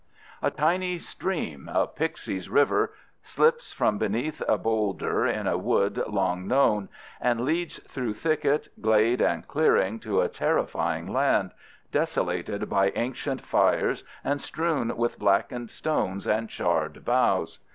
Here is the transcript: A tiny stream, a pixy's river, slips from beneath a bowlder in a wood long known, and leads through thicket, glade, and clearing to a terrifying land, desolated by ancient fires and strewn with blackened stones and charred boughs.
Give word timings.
A 0.41 0.49
tiny 0.49 0.97
stream, 0.97 1.69
a 1.71 1.85
pixy's 1.85 2.49
river, 2.49 2.91
slips 3.21 3.71
from 3.71 3.99
beneath 3.99 4.41
a 4.47 4.57
bowlder 4.57 5.27
in 5.27 5.45
a 5.45 5.59
wood 5.59 5.99
long 6.09 6.47
known, 6.47 6.89
and 7.19 7.41
leads 7.41 7.77
through 7.83 8.15
thicket, 8.15 8.69
glade, 8.81 9.21
and 9.21 9.47
clearing 9.47 9.99
to 9.99 10.21
a 10.21 10.27
terrifying 10.27 11.13
land, 11.13 11.51
desolated 11.91 12.67
by 12.67 12.89
ancient 12.95 13.41
fires 13.41 14.03
and 14.23 14.41
strewn 14.41 14.97
with 14.97 15.19
blackened 15.19 15.69
stones 15.69 16.25
and 16.25 16.49
charred 16.49 17.05
boughs. 17.05 17.59